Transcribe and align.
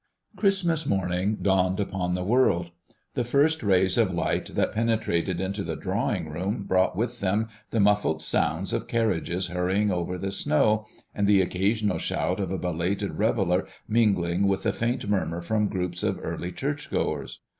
Christmas 0.35 0.87
morning 0.87 1.35
dawned 1.39 1.79
upon 1.79 2.15
the 2.15 2.23
world. 2.23 2.71
The 3.13 3.23
first 3.23 3.61
rays 3.61 3.99
of 3.99 4.11
light 4.11 4.47
that 4.55 4.73
penetrated 4.73 5.39
into 5.39 5.61
the 5.63 5.75
drawing 5.75 6.27
room 6.31 6.63
brought 6.63 6.95
with 6.95 7.19
them 7.19 7.49
the 7.69 7.79
muffled 7.79 8.19
sound 8.23 8.73
of 8.73 8.87
carriages 8.87 9.49
hurrying 9.49 9.91
over 9.91 10.17
the 10.17 10.31
snow, 10.31 10.87
and 11.13 11.27
the 11.27 11.39
occasional 11.43 11.99
shout 11.99 12.39
of 12.39 12.49
a 12.51 12.57
belated 12.57 13.19
reveller 13.19 13.67
mingling 13.87 14.47
with 14.47 14.63
the 14.63 14.73
faint 14.73 15.07
murmur 15.07 15.39
from 15.39 15.67
groups 15.67 16.01
of 16.01 16.19
early 16.23 16.51
church 16.51 16.89
goers. 16.89 17.41